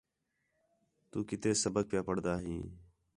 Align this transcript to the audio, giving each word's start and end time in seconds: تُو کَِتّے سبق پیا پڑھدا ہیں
تُو 1.09 1.19
کَِتّے 1.27 1.51
سبق 1.63 1.85
پیا 1.89 2.01
پڑھدا 2.07 2.33
ہیں 2.43 2.63